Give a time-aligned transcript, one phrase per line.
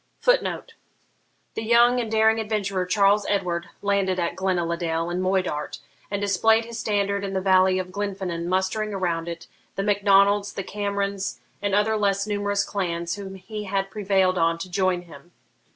[0.19, 0.73] [Footnote:
[1.53, 5.77] The young and daring adventurer, Charles Edward, landed at Glenaladale, in Moidart,
[6.09, 9.45] and displayed his standard in the valley of Glenfinnan, mustering around it
[9.75, 14.57] the Mac Donalds, the Camerons, and other less numerous clans, whom he had prevailed on
[14.57, 15.33] to join him.